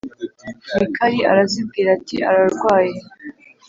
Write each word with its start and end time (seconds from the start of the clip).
Mikali 0.79 1.19
arazibwira 1.31 1.89
ati 1.97 2.15
“Ararwaye.” 2.29 2.97